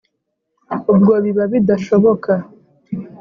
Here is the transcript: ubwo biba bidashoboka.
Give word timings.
ubwo 0.93 1.13
biba 1.23 1.43
bidashoboka. 1.51 2.31